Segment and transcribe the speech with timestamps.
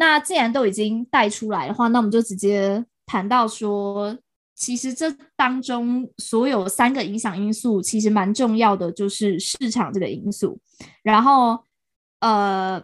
[0.00, 4.16] 那既然都已经带出来的话，那我们就直接谈到说，
[4.54, 10.58] 其实这当中所有三个影响因素，其实蛮重要的，就是市场这个因素。
[11.02, 11.64] 然后，
[12.20, 12.82] 呃，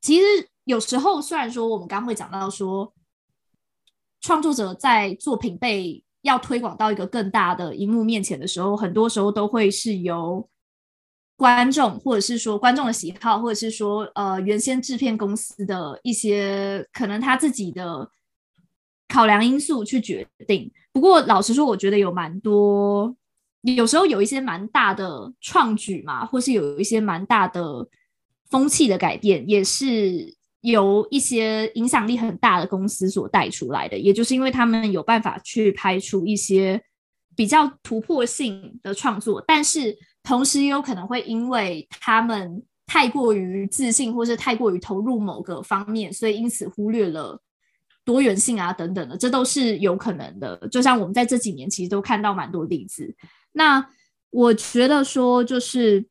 [0.00, 0.24] 其实
[0.64, 2.92] 有时候虽然说我们刚会讲到说，
[4.20, 10.48] 创作者在作品被要推广到一个更大的荧幕面前的时候，很多时候都会是由
[11.36, 18.08] 观众，或者是说观众的喜好，或者是说呃原先制片公司的一些可能他自己的
[19.08, 20.70] 考量因素去决定。
[20.92, 23.14] 不过老实说，我觉得有蛮多，
[23.62, 27.84] 有时候有一些蛮大的创举嘛，或是有一些蛮大的
[28.48, 33.98] 风气的改变，也是由一些影响力很大的公司所带出来的。
[33.98, 36.80] 也就是因为他们有办法去拍出一些
[37.34, 39.98] 比较突破性的创作，但是。
[40.24, 47.40] 同时也有可能会因为他们太过于自信，或是太过于投入某个方面，所以因此忽略了
[48.04, 50.56] 多元性啊等等的，这都是有可能的。
[50.72, 53.14] 就像我们在这几年其实都看到蛮多例子。
[53.52, 53.86] 那
[54.30, 56.04] 我觉得说，就是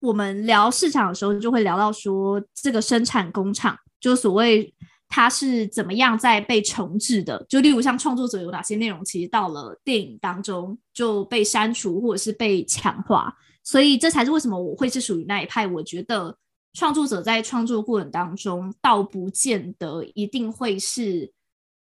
[0.00, 4.72] 我们聊市场的时候，就会聊到说，这个生产工厂，就所谓。
[5.14, 7.44] 它是怎么样在被重置的？
[7.46, 15.66] 就例如像创作者有哪些内容，其实到了电影当中就被删除或者是被强化，所以这才是为什么我会是属于那一派。
[15.66, 16.34] 我觉得
[16.72, 21.30] 创作者在创作过程当中，倒不见得一定会是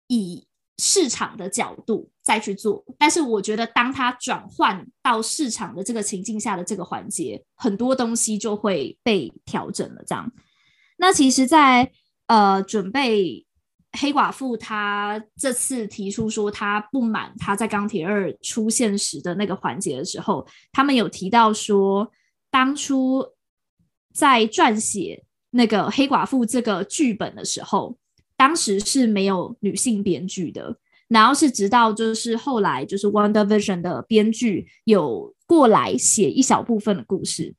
[0.07, 0.47] 以
[0.79, 10.05] 市场的角度再去做，但是我觉得当他转换到市场的这个情境下的这个环节，很多东西就会被调整了。
[10.07, 10.33] 这样，
[10.99, 11.91] 那其实，在
[12.29, 13.47] 呃，准备
[13.98, 22.12] 黑寡妇，她这次提出说她不满她在钢铁二出现时的那个环节的时候，他们有提到说，
[22.51, 23.25] 当初
[24.12, 27.97] 在撰写那个黑寡妇这个剧本的时候，
[28.37, 30.77] 当时是没有女性编剧的，
[31.09, 37.55] 然后是直到就是后来就是 Wonder Vision 的编剧有过来写一小部分的故事，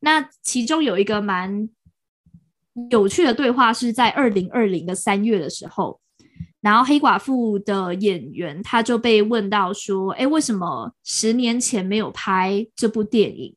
[0.00, 1.68] 那其中有一个蛮。
[2.90, 6.00] 有趣的对话是在二零二零的三月的时候，
[6.60, 13.54] 然后黑寡妇的演员他就被问到说：“哎，为什么十年前没有拍这部电影？”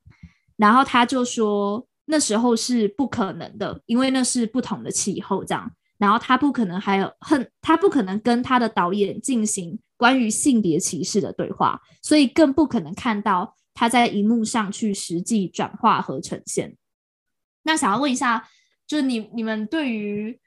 [0.56, 5.72] 然后他就说：“那时候是不可能的，因为那是不同的气候，这样。
[5.98, 16.76] 然后他不可能还有恨，他不可能跟他的导演进行关于性别歧视的对话，所以更不可能看到他在荧幕上去实际转化和呈现。”
[17.64, 18.48] 那想要问一下。
[18.88, 20.40] 就你你们对于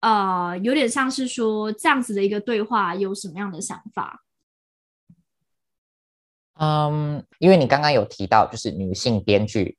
[0.00, 4.22] 呃有点像是说这样子的一个对话有什么样的想法？
[6.60, 9.76] 嗯，因为你刚刚有提到就是女性编剧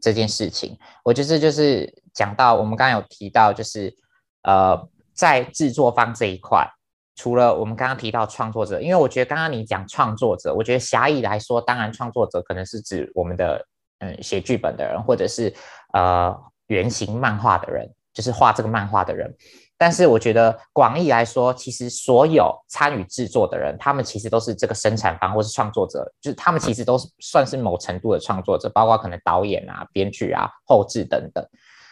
[0.00, 3.94] 这件事情，我就是就是讲到我们刚刚有提到就是
[4.42, 6.66] 呃在制作方这一块，
[7.14, 13.66] 除了我们刚刚提到创作者，因为我觉得刚刚你讲创作者，我觉得狭义来说，当然创作者可能是指我们的
[13.98, 15.54] 嗯写剧本的人，或者是
[15.92, 16.49] 呃。
[16.70, 19.34] 原型漫画的人，就是画这个漫画的人。
[19.76, 31.44] 但是我觉得广义来说，其实所有参与制作的人，他们其实都是这个生产方或是创作者，就是他们其实都是算是某程度的创作者，包括可能导演啊、编剧啊、后制等等。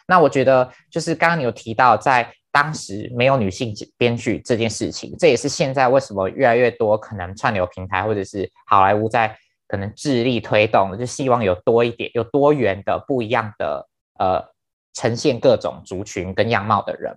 [0.07, 9.35] 那我觉得就是刚刚你有提到，在当时没有女性编剧这件事情，这也是现在为什么越来越多可能串流平台或者是好莱坞在
[9.67, 14.45] 可能致力推动，就希望有多一点、有多元的不一样的呃。
[14.99, 17.15] 呈现各种族群跟样貌的人，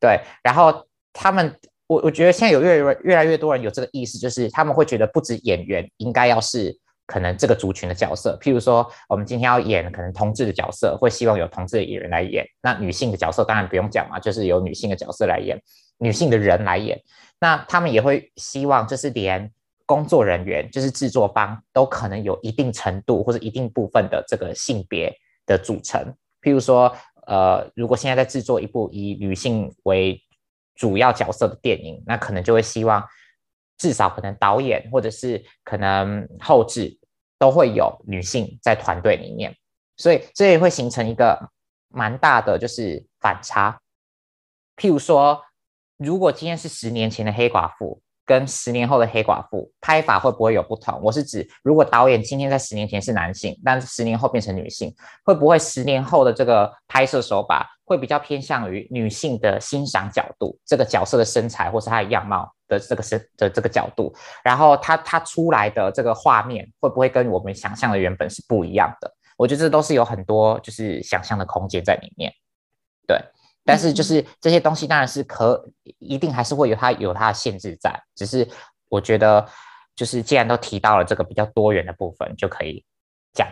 [0.00, 1.54] 对，然后他们，
[1.86, 15.60] 我我觉得现在有越来越来越多人有这个意识，就是他们会觉得不止演员应该要是可能这个族群的角色，譬如说我们今天要演可能同志的角色，会希望有同志的演员来演，那女性的角色当然不用讲嘛，就是由女性的角色来演，
[15.98, 16.98] 女性的人来演，
[17.38, 19.52] 那他们也会希望就是连
[19.84, 25.12] 工作人员，就是制作方都可能有一定程度或者一定部分的这个性别
[25.44, 26.00] 的组成，
[26.40, 26.90] 譬如说。
[27.30, 30.20] 呃，如果现在在制作一部以女性为
[30.74, 33.06] 主要角色的电影，那可能就会希望
[33.78, 36.98] 至少可能导演或者是可能后制
[37.38, 39.56] 都会有女性在团队里面，
[39.96, 41.50] 所以这也会形成一个
[41.88, 43.80] 蛮大的就是反差。
[44.76, 45.40] 譬如说，
[45.98, 48.02] 如果今天是十年前的黑寡妇。
[48.30, 51.00] 跟十年后的黑寡妇拍法会不会有不同？
[51.02, 54.94] 我是指，如果导演今天在十年前是男性，但是十年后变成女性，
[55.24, 69.12] 会不会十年后的这个拍摄手法会比较偏向于女性的欣赏角度，这个角色的身材或是她的样貌的这个身的这个角度，然后他他出来的这个画面会不会跟我们想象的原本是不一样的？
[69.36, 72.32] 我觉得这都是有很多就是想象的空间在里面，
[73.08, 73.20] 对。
[73.70, 75.64] 但是就是这些东西当然是可
[75.98, 78.46] 一定还是会有它有它的限制在，只是
[78.88, 79.46] 我觉得
[79.94, 82.84] 就是既然都提到了这个比较多元的部分，就可以
[83.32, 83.46] 讲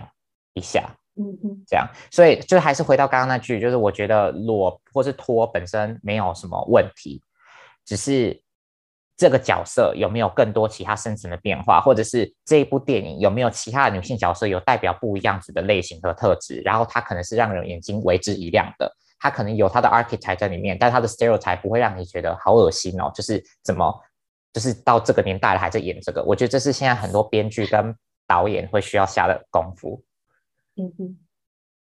[0.54, 7.22] 一下，嗯嗯，这样，所以就还是回到刚刚那句，就是我觉得裸或是脱本身没有什么问题，
[7.84, 8.42] 只是。
[9.20, 16.60] 这个角色有没有更多其他深层的变化，或者是这一部电影有没有其他的女性角色有代表不一样子的类型和特质？
[16.60, 23.10] 然后它可能是让人眼睛为之一亮的，它可能有它的 archetype 在里面，但它的 stereotype 不会让你觉得好恶心哦。
[23.14, 23.92] 就是怎么，
[24.52, 27.94] 就是到这个年代了还在演这个，我觉得这是现在很多编剧跟
[28.26, 30.02] 导演会需要下的功夫。
[30.76, 31.18] 嗯哼，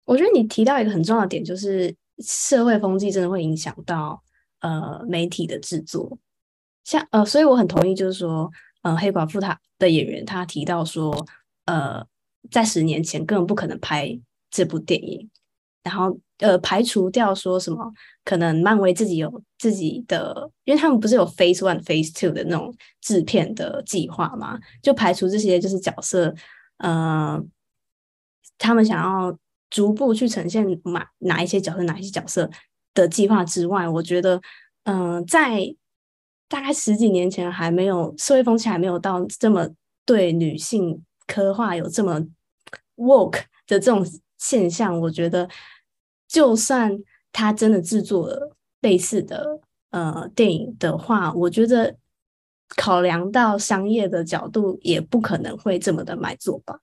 [0.04, 4.22] 我觉得你提到一个很重要的点，就是社会风气真的会影响到
[4.60, 6.18] 呃媒体的制作。
[6.84, 11.26] 像呃，所以我很同意，就是说，呃，黑寡妇她的演员他提到说，
[11.66, 12.06] 呃，
[12.50, 14.18] 在十年前根本不可能拍
[14.50, 15.28] 这部电影，
[15.88, 17.90] 然后呃，排除掉说什么
[18.24, 26.32] 可能漫威自己有自己的，因为他们不是有 Phase One、Phase Two 的那种制片的计划嘛，就排除这些就是角色，
[26.76, 27.42] 呃，
[28.58, 29.36] 他们想要
[29.70, 32.48] 逐步去呈现哪哪一些角色、哪一些角色
[32.94, 34.40] 的计划之外，我觉得，
[34.84, 35.74] 嗯、在
[36.48, 39.68] 大概十几年前还没有社会风气还没有到这么
[40.04, 42.20] 对女性刻画有这么
[42.96, 44.06] woke 的这种
[44.38, 45.48] 现象，我觉得
[46.28, 46.96] 就算
[47.32, 49.60] 他真的制作了类似的
[49.90, 51.96] 呃电影的话，我觉得
[52.76, 56.78] 考量到商业的角度，也不可能会这么的买座吧。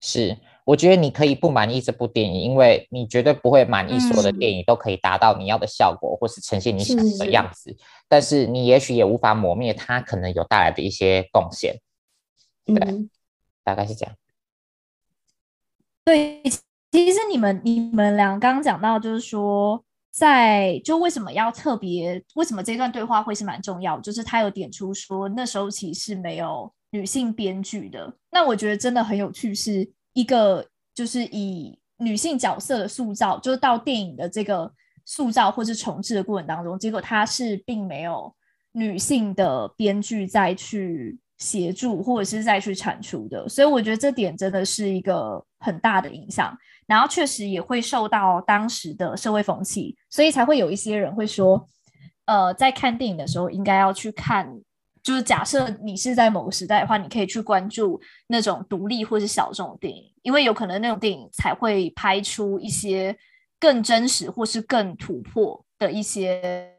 [0.00, 0.36] 是。
[0.68, 7.74] 我觉得你可以不满意这部电影，因为你绝对不会满意所有的电影都可以达到你要的效果，或是呈现你想要的样子。
[8.06, 11.80] 但是你也许也无法磨灭它可能有带来的一些贡献。
[12.66, 13.08] 对，嗯、
[13.64, 14.14] 大概是这样。
[16.04, 16.42] 对，
[16.90, 28.12] 其实你们你们俩刚刚讲到，就是说，在就为什么要特别，为什么这段对话会是蛮重要，就是他有点出说那时候其实是没有女性编剧的。
[28.30, 29.90] 那我觉得真的很有趣是。
[30.14, 34.68] 一个就是以女性角色的塑造，就是到电影的这个
[35.04, 38.34] 塑造或是重制的过程当中，结果它是并没有
[38.72, 46.56] 女性的编剧再去协助或者是再去产出的，所以我觉得这点真的是一个很大的影响。
[46.88, 51.68] 然后确实也会受到当时的社会风气，所以才会有一些人会说，
[52.24, 54.60] 呃，在看电影的时候应该要去看。
[55.00, 63.16] 就是假设你是在某个时代的话，你可以去关注那种独立或是小众的电影，因为有可能那种电影才会拍出一些
[63.58, 66.74] 更真实或是更突破的一些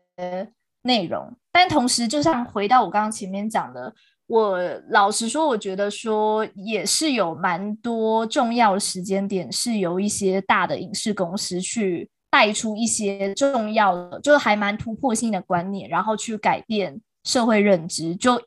[0.84, 1.34] 内容。
[1.52, 3.92] 但同时，就像回到我刚刚前面讲的，
[4.30, 4.58] 我
[4.90, 17.02] 老实说，我觉得说也是有蛮多重要的时间点，是由一些大的影视公司去带出一些重要的，就是还蛮突破性的观念，然后去改变。
[17.26, 18.42] 社会认知，就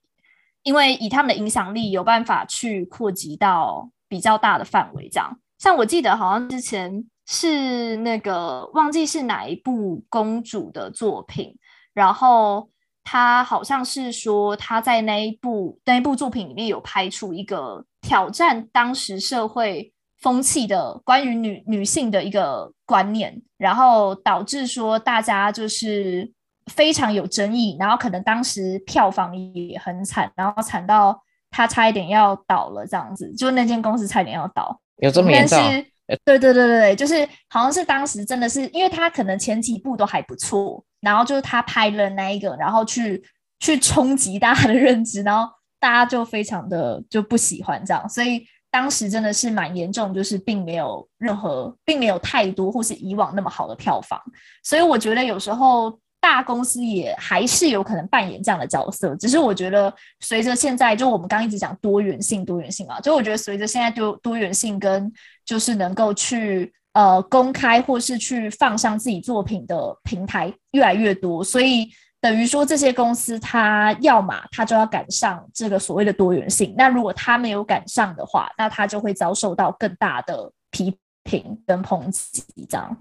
[0.62, 5.10] 因为以他们的影响力，有办法去扩及到比较大的范围。
[5.10, 11.54] 这样，像我记得好像之前是那个忘记是哪一部公主的作品，
[11.92, 12.70] 然后
[13.04, 26.32] 他好像是说他在那一部那一部作品里面有拍出一个挑战当时社会风气的关于女女性的一个观念，然后导致说大家就是。
[26.72, 34.80] 非常有争议，然后可能当时票房也很惨，然后惨到他差一点要倒了，这样子，就那间公司差一点要倒。
[34.98, 35.58] 有这么严重？
[36.06, 43.22] 对对对对对，就是好像是当时真的是，因为他可能前几部都还不错，然后就是他拍了那一个，然后去
[43.60, 54.20] 去冲击大家的认知，然后大家就非常的就不喜欢这样，所以当时真的是蛮严重，就是并没有任何，并没有太多或是以往那么好的票房，
[54.62, 55.98] 所以我觉得有时候。
[56.22, 65.12] 大公司也还是有可能扮演这样的角色，只是我觉得随着现在，就我们刚一直讲多元性，多元性啊，就我觉得随着现在多多元性跟
[65.44, 82.96] 就是能够去呃公开或是去放上自己作品的平台越来越多，所以等于说这些公司它要么它就要赶上这个所谓的多元性，那如果它没有赶上的话，那它就会遭受到更大的批评跟抨击，这样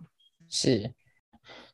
[0.50, 0.92] 是。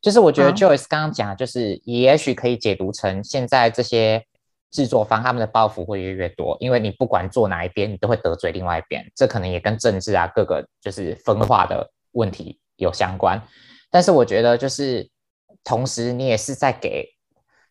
[0.01, 4.23] 就是我觉得 Joyce 刚刚讲，就是也许可以解读成现在这些
[4.71, 13.41] 制作方他们的包袱会越来越多，因为你不管做哪一边，你都会得罪另外一边，这可能也跟政治啊各个就是分化的问题有相关。
[13.89, 15.09] 但是我觉得就是
[15.63, 17.07] 同时你也是在给，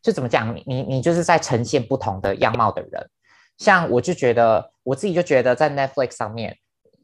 [0.02, 3.08] 就怎么讲，你你就是在呈现不同的样貌的人。
[3.58, 6.56] 像我就觉得我自己就觉得在 Netflix 上面。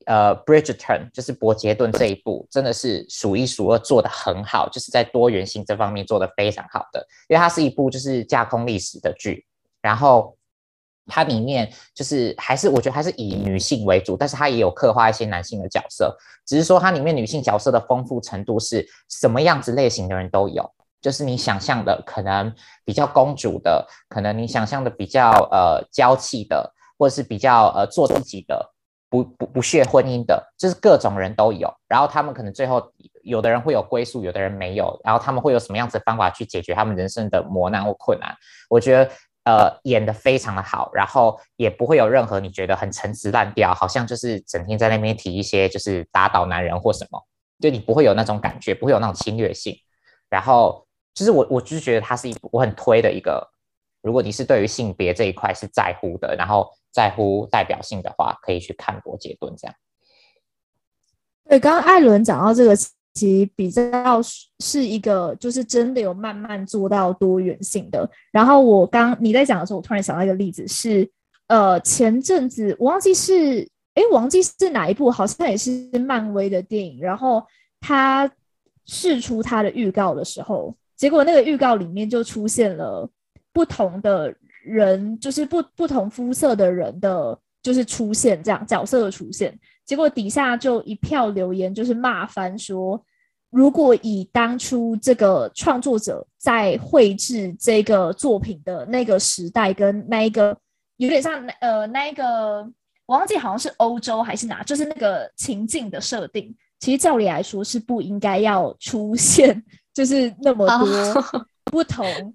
[0.06, 9.44] 呃，Bridgerton 就是伯杰顿这一部真的是数一数二做得很好，就是在多元性这方面做得非常好的，因为它是一部就是架空历史的剧，
[9.80, 10.36] 然后
[11.06, 16.16] 它里面就是还是我觉得还是以女性为主，但是它也有刻画一些男性的角色，
[16.46, 22.54] 只是说它里面女性角色的丰富程度是什么样子类型的人都有，就是你想象的可能
[22.84, 28.72] 比较公主的，可能你想象的比较呃娇气的，或者是比较呃做自己的。
[29.12, 32.90] 不不不屑婚姻的，就是各种人都有，然后他们可能最后
[33.22, 38.34] 有的人会有归宿，有的人没有，然后他们会有什么样子的方法去解决他们人生的磨难或困难？
[38.70, 39.10] 我觉得
[39.44, 47.22] 呃演得非常的好，然后也不会有任何你觉得很陈词滥调，好像就是整天在那边提一些就是打倒男人或什么，
[47.60, 49.76] 就你不会有那种感觉，不会有那种侵略性。
[50.30, 53.46] 然后就是我我就是觉得它是一部我很推的一个，
[54.02, 56.68] 如果你是对于性别这一块是在乎的，然后。
[56.94, 59.74] 在乎代表性的话，可以去看伯杰顿这样。
[61.48, 64.20] 对，刚刚艾伦讲到这个，其实比较
[64.58, 68.06] 是一个，就是真的有慢慢做到多元性的。
[68.30, 71.10] 然后我刚你在讲的时候，我突然想到一个例子是，
[71.46, 77.00] 呃，前阵子我忘记是，哎，忘记是哪一部，好像也是漫威的电影。
[77.00, 77.42] 然后
[77.80, 78.30] 他
[78.84, 83.08] 释出他的预告的时候，结果那个预告里面就出现了
[83.52, 84.34] 不同的。
[84.64, 93.04] 人就是不不同肤色的人的，就是出现这样角色的出现，结果底下就一票留言，就是骂翻说，
[93.50, 100.56] 如果以当初这个创作者在绘制这个作品的那个时代跟那一个
[100.96, 102.62] 有点像呃那一个，
[103.04, 109.60] 我忘记好像是欧洲还是哪，就是那个情境的设定，其实照理来说是不应该要出现，
[109.92, 112.32] 就是那么多不同。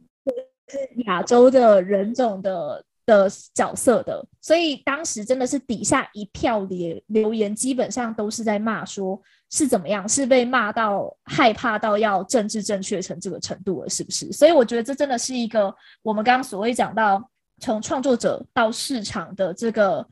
[0.69, 14.31] 是亚洲的人种的的角色的，所以当时真的是底下一票留留言，基本上都是在骂，说是怎么样，是被骂到害怕到要政治正确成这个程度了，是不是？
[14.33, 17.29] 所以我觉得这真的是一个我们刚刚所谓讲到
[17.61, 20.05] 从创作者到市场的这个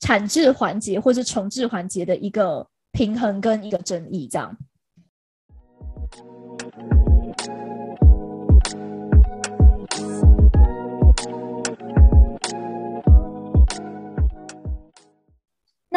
[0.00, 4.56] 产制环节或是重制环节的一个平衡跟一个争议，这样。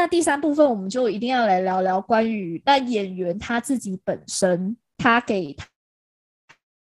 [0.01, 5.55] 那第三部分，我们就一定要来聊聊关于那演员他自己本身，他给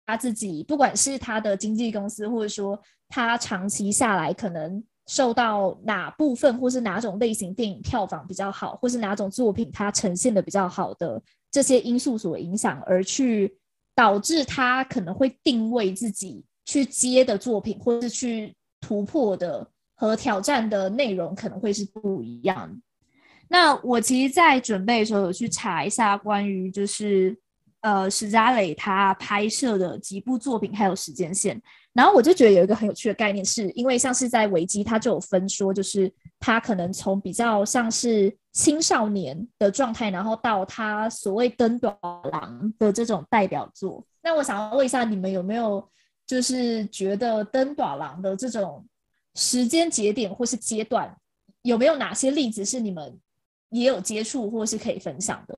[0.06, 11.20] 他自己，不管是他的经纪公司，或者说他长期下来可能受到哪部分或是哪种类型电影票房比较好，或是哪种作品它呈现的比较好的
[11.50, 13.52] 这些因素所影响，而去
[13.96, 22.80] 导致他可能会定位自己去接的作品，或是去突破的和挑战的内容，可能会是不一样。
[23.48, 27.34] 那我其实，在准备的时候有去查一下关于就是
[27.80, 31.60] 呃史嘉蕾他拍摄的几部作品还有时间线，
[31.94, 41.96] 然后我就觉得有一个很有趣的概念是，是因为像是在维基他就有分说，就是他可能从比较像是青少年的状态，然后到他所谓登短
[42.30, 44.04] 廊的这种代表作。
[44.22, 45.88] 那我想要问一下，你们有没有
[46.26, 48.84] 就是觉得登短廊的这种
[49.36, 51.16] 时间节点或是阶段，
[51.62, 53.18] 有没有哪些例子是你们？
[53.70, 55.56] 也有接触或是可以分享的，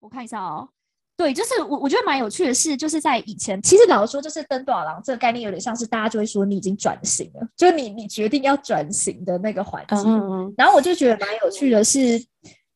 [0.00, 0.68] 我看一下哦。
[1.16, 9.96] 对，就是我我觉得蛮有趣的是，就是在以前，其实老实说，就是登短廊这个概念有点像是大家就会说你已经转型了，就你你决定要转型的那个环节。
[9.96, 12.20] 嗯、然后我就觉得蛮有趣的是，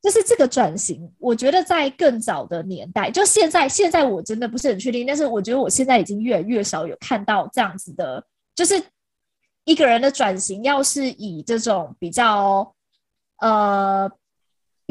[0.01, 8.21] 就是这个转型，我觉得在更早的年代，就现在现在我真的不是很确定，但是我觉得我现在已经越来越少有看到这样子的，
[8.53, 8.75] 就是
[9.63, 12.75] 一个人的转型，要是以这种比较
[13.39, 14.11] 呃。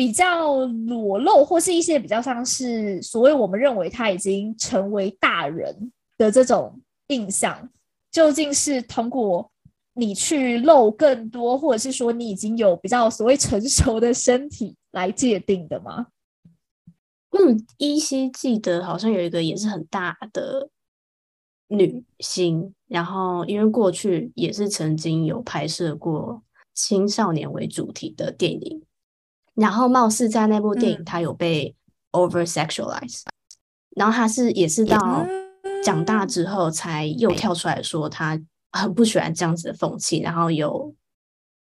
[0.03, 7.71] 比较裸露，或是一些比较像是所谓我们认为他已经成为大人的这种印象，
[8.11, 9.49] 究竟是通过
[9.95, 16.09] 你去露更多，或者是说你已经有比较所谓成熟的身体来界定的吗？
[17.31, 20.69] 嗯，依稀记得好像有一个也是很大的
[21.69, 26.43] 女星，然后因为过去也是曾经有拍摄过
[26.75, 28.83] 青少年为主题的电影。
[29.55, 31.75] 然后，貌似在那部电影，他有被
[32.13, 33.33] over sexualize，、嗯、
[33.97, 35.27] 然后他是也是到
[35.85, 38.41] 长大之后才又跳出来说他
[38.71, 40.95] 很不喜欢这样子的风气，然后有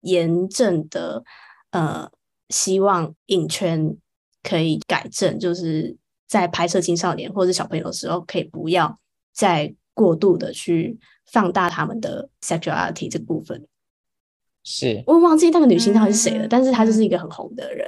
[0.02, 1.24] 严正的
[1.72, 2.10] 呃
[2.50, 3.98] 希望影圈
[4.44, 8.98] 可以改正，就是在拍摄青少年或者小朋友的时候，可以不要
[9.34, 13.68] 再过度的去放大他们的 sexuality 这部分。
[14.68, 17.88] 是我忘记那个女星到底是谁了，嗯、但是她就是一个很红的人。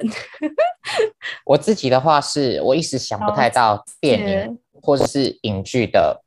[1.44, 6.24] 我自己的话是，我一时想不太到电影或者是影剧的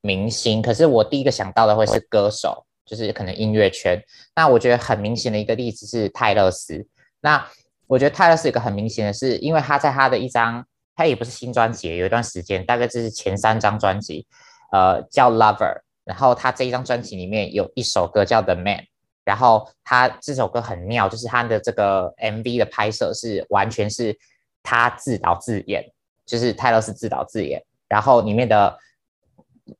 [0.00, 4.00] 明星，可是我第一个想到的会是歌手，就是可能音乐圈。
[4.36, 6.86] 那我觉得很明显的一个例子是泰勒斯。
[7.20, 7.44] 那
[7.88, 10.64] 我觉得泰勒斯有个很明显的是，因为他在他的一张，
[10.94, 14.26] 他也不是新专辑，有一段时间，大概就是前三张专辑，
[14.70, 15.80] 呃，叫 Lover。
[16.04, 18.84] 然后他这一张专辑里面有一首歌叫 The Man，
[19.28, 24.18] 然后他这首歌很妙，就是他的这个 MV 的拍摄是完全是
[24.62, 25.84] 他自导自演，
[26.24, 28.74] 就是泰勒是自导自演，然后里面的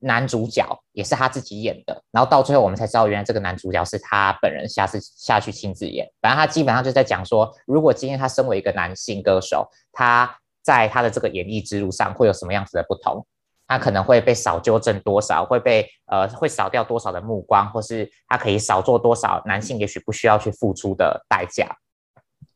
[0.00, 0.62] 男主角
[0.92, 6.06] 也是他自己演的，然后到最后我们才知道，原来这个男主角是他本人下次下去亲自演。
[6.20, 10.30] 反正他基本上就在讲说，如果今天他身为一个男性歌手，他
[10.62, 13.26] 在他的这个演艺之路上会有什么样子的不同？
[13.68, 21.76] 他可能会被少纠正多少，会被呃会少掉多少的目光，或是他可以少做多少男性也许不需要去付出的代价。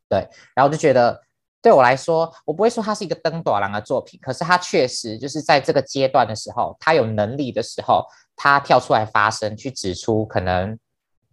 [0.09, 0.19] 对，
[0.55, 1.21] 然后我就觉得
[1.61, 10.79] 对我来说，我不会说他是一个登短郎的作品，可是他确实就是在这个阶段的时候，他有能力的时候，他跳出来发声，去指出可能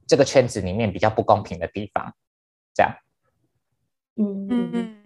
[0.05, 2.13] 这个圈子里面比较不公平的地方。
[2.73, 2.93] 这样，
[4.17, 4.98] 嗯嗯嗯。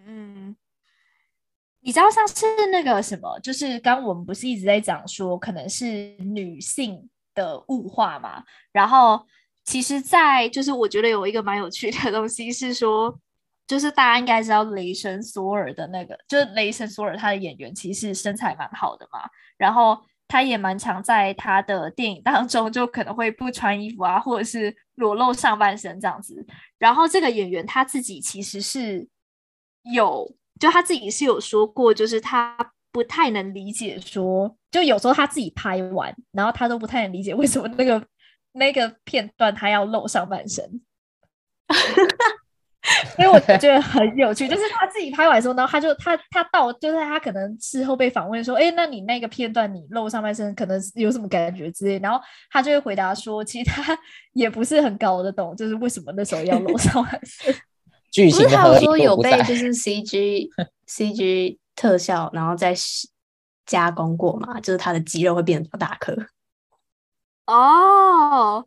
[1.86, 8.42] 你知道像是那个什么，就是刚我们不是一直在讲说可能是女性的物化嘛？
[8.72, 9.22] 然后
[9.66, 13.20] 其实，在就是我觉得有一个蛮有趣的东西是说，
[13.68, 19.20] 就是大家应该知道雷神索尔的那个，就是雷神索尔他的演员其实身材蛮好的嘛，
[19.58, 26.46] 然后他也蛮常在他的电影当中就可能会不穿衣服啊，或者是裸露上半身这样子。
[26.78, 29.06] 然后这个演员他自己其实是
[29.94, 30.34] 有。
[30.60, 32.58] 就他自己是有说过，就是他
[32.92, 38.02] 不太能理解说，就有时候他自己拍完，然后他都不太能理解为什么那个
[38.54, 40.82] 那个片段他要露上半身。
[43.16, 52.20] 所以我觉得很有趣，就是他自己拍完的时候，然后他就他他到就是他可能事后被访问说，哎，那你那个片段你露上半身，可能有什么感觉之类，然后
[52.52, 53.98] 他就会回答说，其实他
[54.34, 57.56] 也不是很搞得懂，就是为什么那时候要露上半身。
[58.13, 60.47] 不是他有说有被就是 CG
[60.88, 62.76] CG 特效，然后再
[63.65, 64.60] 加工过嘛？
[64.60, 66.15] 就是他的肌肉会变得比较大颗。
[67.47, 68.65] 哦，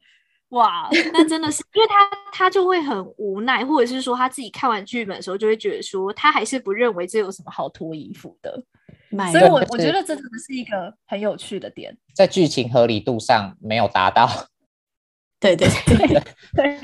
[0.49, 1.95] 哇，那真的是，因为他
[2.33, 8.63] 他就会很无奈，或者是说他自己看完剧本的时候，就会觉得说他还是不认为这有什么好脱衣服的。
[9.33, 14.29] 所以我我觉得这真的是一个很有趣的点，在剧情合理度上没有达到。
[15.39, 16.23] 对对对
[16.57, 16.81] 对，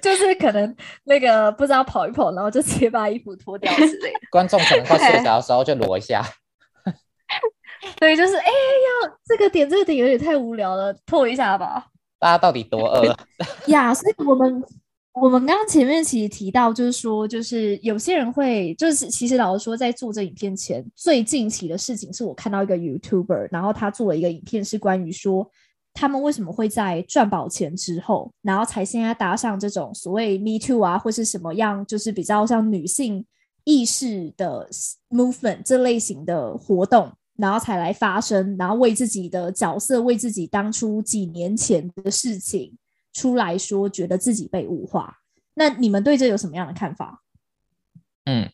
[0.00, 4.18] 就是可能那个不知道跑一跑，然后就直接把衣服脱掉之类的。
[4.30, 6.24] 观众可能快睡着的时候就裸一下。
[7.98, 11.86] 对，就是哎呀，这个点这个点有点太无聊了，脱一下吧。
[12.20, 13.16] 大家到底多饿
[13.66, 13.92] 呀？
[13.92, 14.62] 所以我们
[15.14, 25.50] 我们刚刚前面其实提到，就是说，就是有些人会，就是其实老实说，在做这影片前，最近期的事情是我看到一个 YouTuber，然后他做了一个影片，是关于说。
[26.00, 33.26] 他们为什么会在赚饱钱之后，然后才现在搭上这种所谓 Me Too 啊，或是什么样，就是比较像女性
[33.64, 34.68] 意识的
[35.10, 42.78] movement 这类型的活动，然后才来发声，然后为自己的角色，为自己当初几年前的事情
[43.12, 45.16] 出来说，觉得自己被物化。
[45.54, 47.24] 那你们对这有什么样的看法？
[48.26, 48.48] 嗯。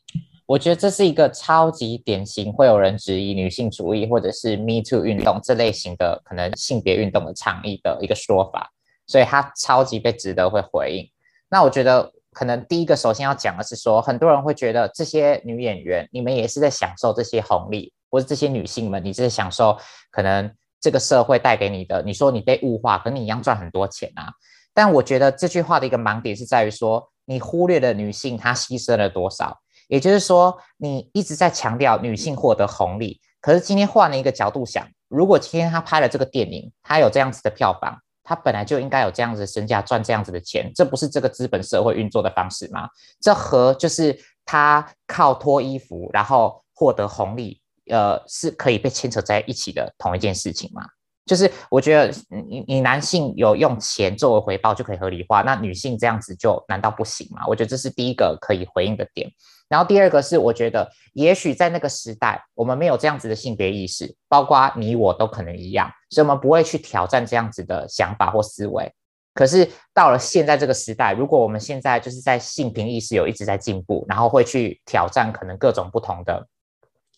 [0.46, 8.70] 我觉得这是一个超级典型，会有人质疑女性主义或者是 Me Too 运动这类型的可能性别运动的倡议的一个说法，
[9.07, 11.11] 所以它超级被值得会回应。
[11.48, 19.78] 那我觉得可能第一个首先要讲的是说，很多人会觉得这些女演员，你们也是在享受这些红利，或者这些女性们，你是在享受
[20.11, 22.02] 可能这个社会带给你的。
[22.02, 24.28] 你说你被物化，可你一样赚很多钱啊。
[24.74, 29.59] 但我觉得这句话的一个盲点是在于说，你忽略了女性她牺牲了多少。
[29.88, 42.88] 也就是说，你一直在强调女性获得红利，可是今天换了一个角度想，如果今天他拍了这个电影，他有这样子的票房，他本来就应该有这样子的身价赚这样子的钱，这不是这个资本社会运作的方式吗？
[43.20, 50.82] 这和就是他靠脱衣服然后获得红利，呃，是可以被牵扯在一起的同一件事情吗？
[51.26, 52.12] 就是我觉得
[52.48, 57.42] 你你男性有用钱作为回报就可以合理化，那女性这样子就难道不行吗？
[57.46, 59.30] 我觉得这是第一个可以回应的点。
[59.74, 68.94] 然后第二个是，我觉得也许在那个时代，我们没有这样子的性别意识，包括你我都可能一样，所以我们不会去挑战这样子的想法或思维。
[69.34, 76.46] 可是到了现在这个时代，如果我们现在就是在性平意识有一直在进步，然后会去挑战可能各种不同的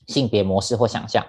[0.07, 1.23] 性别模式或想象，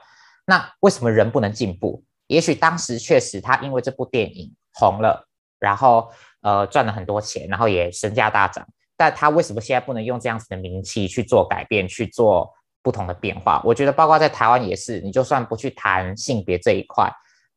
[0.46, 2.06] 那为什么人不能进步？
[2.28, 5.28] 也许当时确实他因为这部电影红了，
[5.60, 6.10] 然后
[6.40, 8.66] 呃赚了很多钱，然后也身价大涨。
[8.98, 13.62] 但他为什么现在不能用这样子的名气去做改变，去做不同的变化？
[13.64, 17.08] 我觉得，包括在台湾也是，你就算不去谈性别这一块，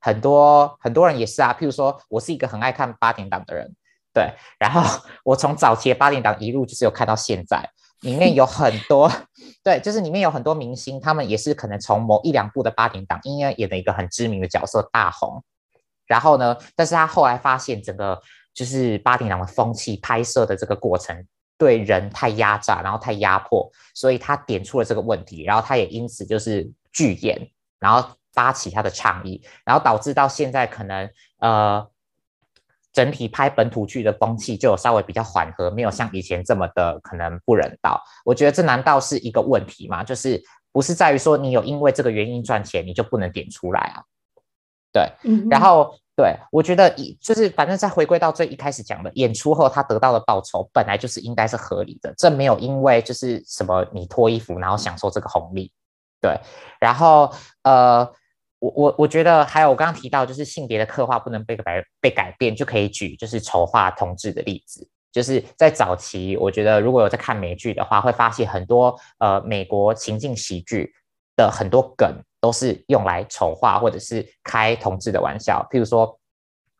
[0.00, 1.56] 很多很多人也是啊。
[1.58, 3.74] 譬如说，我是一个很爱看八点档的人，
[4.12, 4.82] 对，然后
[5.24, 7.66] 我从早期的八点档一路就是有看到现在，
[8.02, 9.10] 里面有很多，
[9.64, 15.42] 对，就是里面有很多明星，他们也是可能从某一两部的八点档，因为演了一个很知名的角色大红，
[16.06, 18.20] 然后呢，但是他后来发现整个。
[18.52, 21.24] 就是八点档的风气，拍摄的这个过程
[21.56, 31.08] 对人太压榨，然后太压迫，所以他点出了这个问题，然后他也因此就是拒演，然后发起他的倡议，然后导致到现在可能
[31.38, 31.86] 呃
[32.92, 38.02] 整体拍本土剧的风气就有稍微比较缓和，没有像以前这么的可能不人道。
[38.24, 40.02] 我觉得这难道是一个问题吗？
[40.02, 44.02] 就是不是在于说你有因为这个原因赚钱，你就不能点出来啊？
[44.92, 45.08] 对，
[45.48, 45.94] 然后。
[46.20, 55.72] 对，我觉得以就是反正再回归到最一开始讲的，演出后他得到的报酬本来就是应该是合理的，这没有因为就是什么你脱衣服然后享受这个红利，
[56.20, 56.38] 对。
[56.78, 58.00] 然后呃，
[58.58, 70.92] 我我我觉得还有我刚刚提到就是性别的刻画不能被改被改变，就可以举就是丑化同志的例子，就是在早期我觉得如果有在看美剧的话，会发现很多呃美国情境喜剧
[71.34, 72.14] 的很多梗。
[72.40, 76.18] 都是用来丑化或者是开同志的玩笑，譬如说，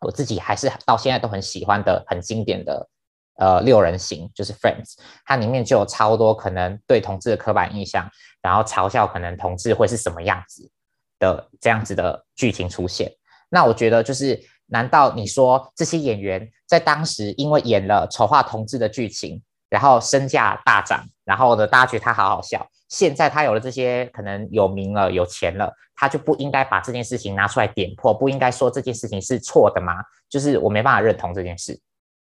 [0.01, 2.89] 我自己还是到现在都很喜欢的很经典的
[3.37, 4.95] 呃六人行，就是 Friends，
[5.25, 10.71] 它里面就有超多可能对同志的刻板印象，然后嘲笑可能同志会是什么样子
[11.19, 13.13] 的这样子的剧情出现。
[13.51, 22.67] 那我觉得就是，难道你说这些演员在当时因为演了丑化同志的剧情，然后身价大涨，然后呢，大家觉得他好好笑。
[22.91, 29.95] 现在他有了这些，可能有名了、有钱了，他就不应该把这件事情拿出来点破，不应该说这件事情是错的吗？
[30.29, 31.81] 就是我没办法认同这件事，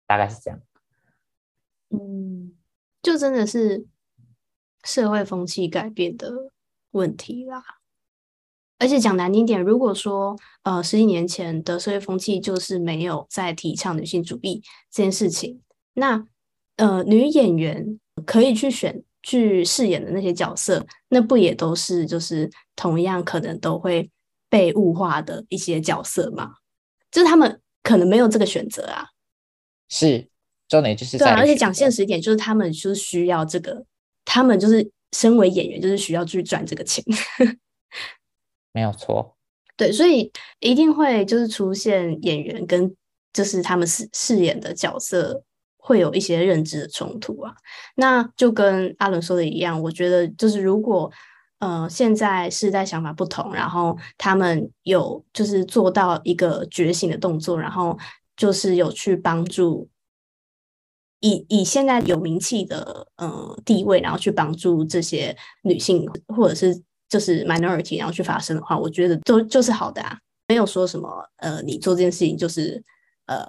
[0.07, 0.61] 大概是这样。
[1.89, 2.53] 嗯，
[3.03, 3.87] 就真的是
[4.85, 6.31] 社会风气改变的
[6.91, 7.65] 问题啦。
[8.79, 15.63] 而且讲难听点，如果说呃十几年前的社会风气就是没有在提倡女性主义这件事情，
[15.95, 16.27] 那
[16.77, 19.03] 呃女演员可以去选。
[19.23, 24.11] 去饰演的那些角色，那不也都是就是同样可能都会
[24.49, 26.55] 被物化的一些角色吗？
[27.11, 29.07] 就是他们可能没有这个选择啊。
[29.89, 30.29] 是，
[30.69, 33.85] 重点就是对啊，而且讲现实一点，就是他们就是需要这个，
[34.25, 37.05] 他们就是身为演员，就是需要去赚这个钱。
[38.73, 39.37] 没有错。
[39.77, 42.95] 对，所以一定会就是出现演员跟
[43.33, 45.43] 就是他们饰饰演的角色。
[45.85, 47.53] 会有一些认知的冲突啊，
[47.97, 51.11] 那就跟阿伦说的一样，我觉得就是如果
[51.59, 57.99] 呃现在世代想法不同，然后他们有就是做到一个觉醒的动作，然后
[58.37, 59.89] 就是有去帮助
[61.19, 70.17] 以以现在有名气的呃地位，然后去帮助这些女性或者是就是 minority，然后去发声的话，我觉得都就是好的啊，
[70.47, 72.81] 没有说什么呃你做这件事情就是
[73.27, 73.45] 呃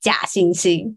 [0.00, 0.94] 假惺惺。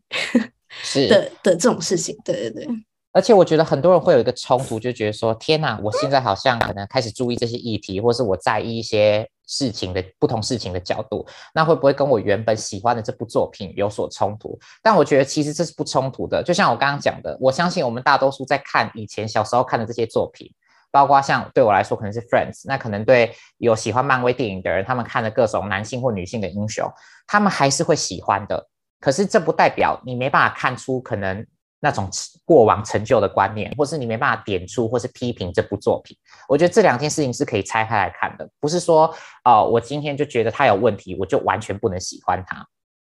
[0.70, 2.68] 是的的这种事情，对对对，
[3.14, 14.60] 而且我觉得很多人会有一个冲突，就觉得说，天哪，我现在好像可能开始注意这些议题，或是我在意一些事情的不同事情的角度，那会不会跟我原本喜欢的这部作品有所冲突？
[14.84, 20.54] 但我觉得其实这是不冲突的，就像我刚刚讲的，我相信我们大多数在看以前小时候看的这些作品，
[20.92, 26.88] 包括像对我来说可能是 Friends，那可能对有喜欢漫威电影的人，他们看的各种男性或女性的英雄，
[27.26, 28.68] 他们还是会喜欢的。
[29.00, 31.46] 可是这不代表你没办法看出可能
[31.80, 32.10] 那种
[32.44, 36.18] 过往成就的观念，或是你没办法点出或是批评这部作品。
[36.50, 42.66] 我觉得这两件事情是可以拆开来看的，不是说哦、我今天就觉得他有问题，我就完全不能喜欢他。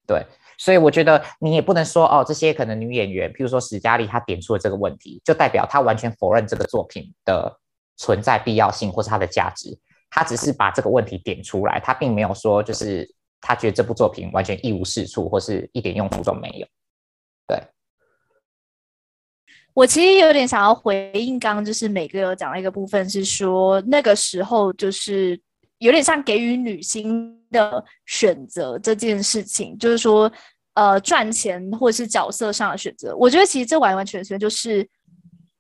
[0.08, 0.26] 对，
[0.58, 7.60] 所以我觉得你也不能说哦，这些可能女演员，譬如说史嘉丽，她点出了这个问题，就代表她完全否认这个作品的
[7.98, 9.78] 存在必要性或是它的价值。
[10.10, 13.14] 她只是把这个问题点出来，她并没有说就是。
[13.46, 16.66] 他觉得这部作品完全一无是处，或是一点用处都没有。
[17.46, 17.62] 对，
[19.74, 25.38] 我其实有点想要回应，刚就是每个有讲到一个部分，是说那个时候就是
[25.80, 30.32] 有点像给予女性的选择这件事情，就是说
[30.76, 33.14] 呃赚钱或者是角色上的选择。
[33.18, 34.90] 我觉得其实这完完全全就是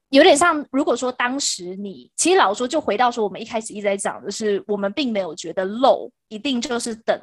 [0.08, 7.20] 有点像，如果说当时你其实老说，就回到说我们一开始一直在讲的是，我们并没有觉得漏一定就是等。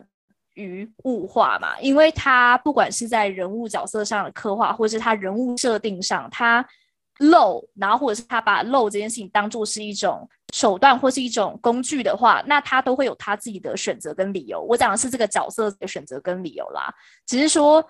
[0.60, 6.64] 于物化嘛，因为他不管是在人物角色上的刻画，或是他人物设定上，他
[7.18, 14.60] 漏，然后或者是他把漏这件事情当做是一种手段或是一种工具的话，那他都会有他自己的选择跟理由。
[14.62, 16.92] 我讲的是这个角色的选择跟理由啦，
[17.26, 17.84] 只是说，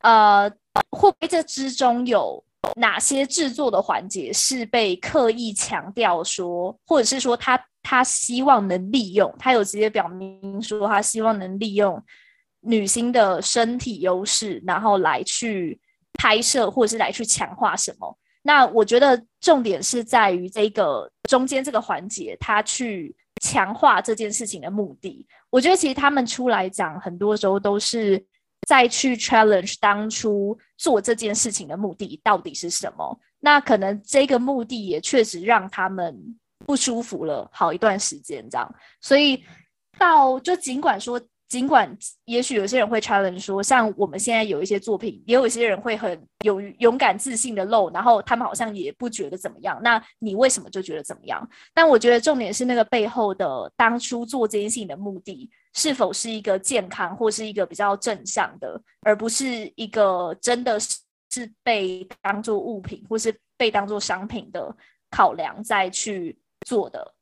[0.00, 0.50] 呃，
[0.90, 2.44] 会不会这之中有
[2.76, 12.02] 哪些制作的环节是被刻意强调说，或者是说他他希望能利用，他有直接表明说他希望能利用
[12.62, 15.78] 女星的身体优势，然后来去
[16.14, 18.18] 拍摄或者是来去强化什么？
[18.42, 25.26] 那我觉得重点是在于这个中间这个环节，他去强化这件事情的目的。
[25.50, 28.22] 我觉得其实他们出来讲，很多时候都是
[28.66, 33.18] 在去 challenge 当初做这件事情的目的到底是什么。
[33.40, 38.74] 那可能这个目的也确实让他们不舒服了好一段时间，这样。
[39.00, 39.44] 所以
[39.98, 41.20] 到就尽管说。
[41.46, 49.78] 尽管也许有些人会承认说，像我们现在有一些作品，也有一些人会很有勇敢自信的露，然后他们好像也不觉得怎么样。
[49.80, 51.48] 那你为什么就觉得怎么样？
[51.72, 60.98] 但我觉得重点是那个背后的当初做这件事情的目的，是否是一个健康或是一个比较正向的，而不是一个真的是
[61.30, 64.74] 是被当做物品或是被当做商品的
[65.10, 67.14] 考量再去做的。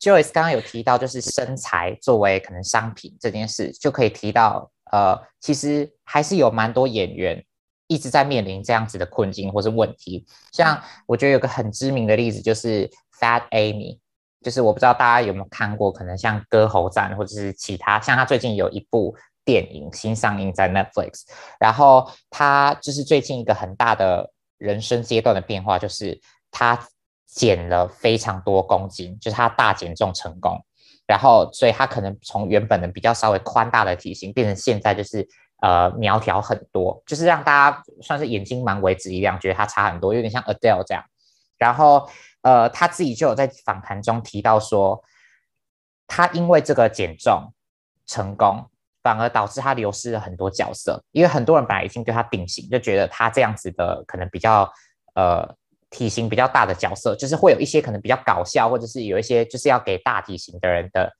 [0.00, 7.44] Joyce 刚刚有提到，就是身材作为可能商品这件事，就可以提到，呃，其实还是有蛮多演员
[7.86, 10.24] 一直在面临这样子的困境或是问题。
[10.52, 12.88] 像我觉得有个很知名的例子，就是
[13.20, 13.99] Fat Amy，
[14.42, 21.22] 就是我不知道大家有没有看过，可能像《歌喉战》或者是其他，像他最近有一部电影新上映在 Netflix，
[21.58, 26.78] 然后他就是最近一个很大的人生阶段的变化，就是他。
[27.32, 30.60] 减了非常多公斤，就是他大减重成功，
[31.06, 35.24] 然后所以他可能从原本的比较稍微宽大的体型，变成现在就是
[35.62, 41.04] 呃苗条很多，就是让大家算是眼睛蛮为之一亮，觉得他差很多，有点像 Adele 这样。
[41.60, 42.10] 然后
[42.42, 45.00] 呃他自己就有在访谈中提到说，
[46.08, 47.52] 他因为这个减重
[48.04, 48.68] 成功，
[49.04, 54.68] 反而导致他流失了很多角色，因为很多人本来已经对他定型，就觉得他这样子的可能比较
[55.14, 55.54] 呃。
[55.92, 61.12] 体型比较大的角色，就是会有一些可能比较搞笑，或者是有一些就是要给大体型的人的，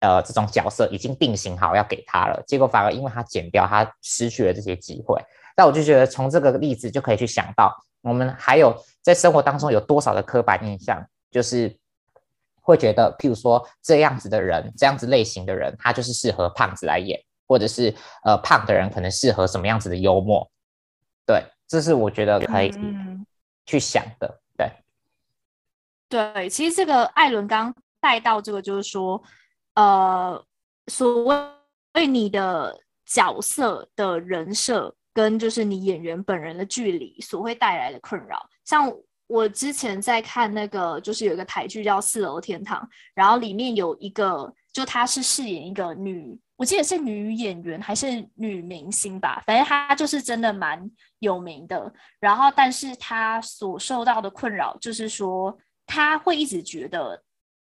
[0.00, 5.22] 呃，这种角色已经定型好要给他了，结果反而因为他减掉，他失去了这些机会。
[5.54, 7.76] 那我就觉得从这个例子就可以去想到，
[8.08, 11.76] 我们还有在生活当中有多少的刻板印象，就是
[12.62, 20.50] 会觉得，譬如说这样子的人，这样子类型的人，他就是适合胖子来演，或者是呃胖的人可能适合什么样子的幽默。
[21.26, 22.72] 对，这是我觉得可以。
[23.68, 24.70] 去想的，对，
[26.08, 29.20] 对，其实这个艾伦刚带到这个，就是说，
[29.74, 30.40] 呃，
[30.86, 38.92] 所谓你的角色的人设跟就是你演员本人的距离所会带来的困扰，像
[39.26, 42.82] 我之前在看那个，就是有一个台剧叫《四楼天堂》，
[43.14, 46.38] 然后里面有一个，就她是饰演一个女。
[46.56, 51.90] 我记得是女演员还是女明星吧，反正她就是真的蛮有名的。
[52.20, 57.22] 然后，但是她所受到的困扰就是说，她会一直觉得，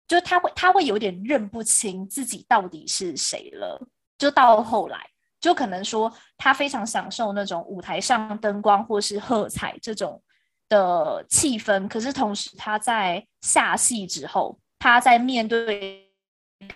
[0.06, 3.88] 就她会她会有点认不清自己到底是谁了。
[4.18, 5.08] 就到后来，
[5.40, 10.22] 就可能说他非常享受那种舞台上灯光或是喝彩这种
[10.68, 16.06] 的气氛，可是同时他在下戏之后，他在面对。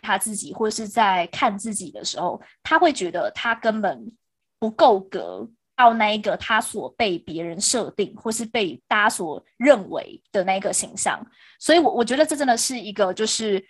[0.00, 4.11] 他自己或是在看自己的时候，他会觉得他根本
[4.59, 5.46] 不够格
[5.77, 11.22] 到那一个他所被别人设定或是被大家所认为的那个形象。
[11.61, 13.62] 所以，我我觉得这真的是一个，就是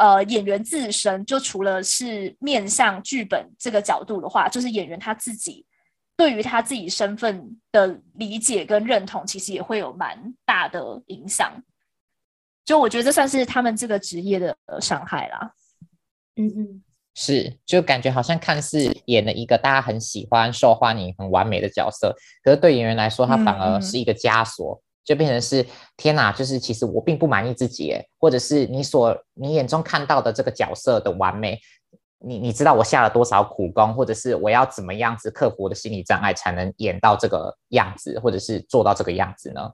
[0.00, 5.66] 呃，演员自身就除了是面向剧本这个角度的话，就是演员他自己
[6.16, 11.52] 对于他自己身份的理解跟认同，其实也会有蛮大的影响。
[12.64, 15.52] 就我觉得这算是他们这个职业的伤害啦。
[16.36, 16.82] 嗯嗯，
[17.14, 24.80] 是，就感觉好像看似演了一个大家很喜欢、受欢迎、很完美的角色，可是对演员来说，他反而是一个枷锁，嗯嗯，
[25.10, 31.58] 就变成是天哪，就是其实我并不满意自己，或者是你所你眼中看到的这个角色的完美，
[32.20, 39.72] 你你知道我下了多少苦功，或者是我要怎么样子克服我的心理障碍，才能演到这个样子，或者是做到这个样子呢？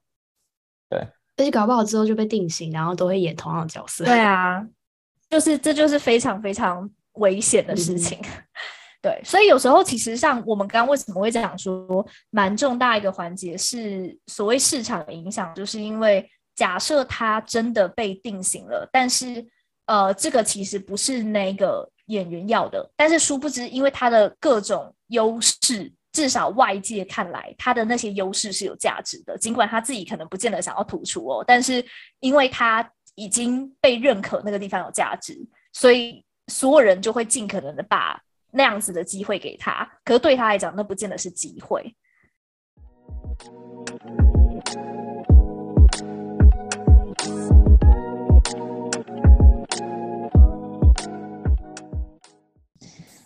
[0.89, 1.01] 对。
[1.37, 4.07] 而且搞不好之后就被定型，然后都会演同样的角色。
[4.07, 4.67] 对啊，
[5.29, 8.19] 就是这就是非常非常危险的事情。
[8.23, 8.43] 嗯、
[9.07, 19.47] 对，所以有时候其实像我们刚刚为什么会这样说，蛮重大一个环节是所谓市场的影响，就是因为假设他真的被定型了，但是
[19.85, 31.85] 呃，这个其实不是那个演员要的，但是殊不知，因为他的各种优势，至少外界看来，他的那些优势是有价值的，尽管他自己可能不见得想要突出哦，但是
[32.19, 35.39] 因为他已经被认可那个地方有价值，
[35.73, 38.21] 所以所有人就会尽可能的把
[38.57, 41.95] 那样子的机会给他，可是对他来讲，那不见得是机会。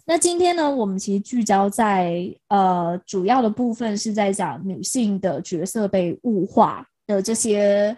[0.04, 7.96] 那今天呢，我们其实聚焦在呃，主要的部分是在讲女性的角色被物化的这些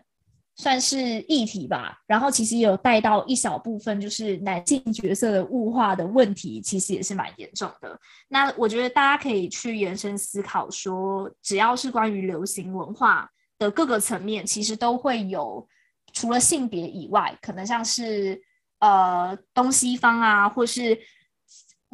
[0.56, 1.98] 算是议题吧。
[2.06, 7.98] 然后其实有带到一小部分，就是男性角色的物化的问题，其实也是蛮严重的。
[8.28, 15.66] 那我觉得大家可以去延伸思考说，只要是关于流行文化的各个层面，其实都会有
[16.12, 18.40] 除了性别以外，可能像是
[18.80, 20.98] 呃东西方啊，或是。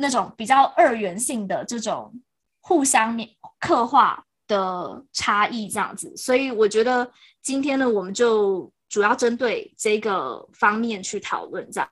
[0.01, 2.23] 那种比较二元性的这种
[2.61, 3.19] 互相
[3.59, 7.09] 刻画的差异，这样子，所以我觉得
[7.41, 11.89] 今天呢，我们就主要针对这个方面去讨论，这样。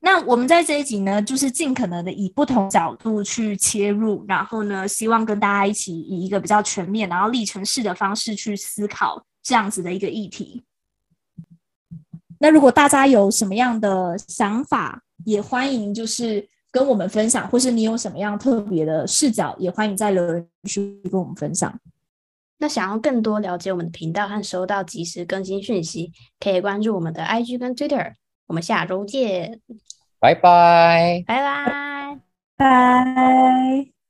[0.00, 10.64] 那我们在这一集呢，就是尽可能的以不同角度去切入，然后呢，希望跟大家一起以一个比较全面，然后历程式的方式去思考这样子的一个议题。
[12.40, 21.78] 那如果大家有什么样的想法，也欢迎就是跟我们分享，或是你有什么样特别的视角，也欢迎在留言区跟我们分享。
[22.58, 28.14] 那想要更多了解我们的频道和收到及时更新讯息，可以关注我们的 IG 跟 Twitter。
[28.46, 29.60] 我们下周见，
[30.18, 32.20] 拜拜，拜拜，
[32.56, 34.01] 拜。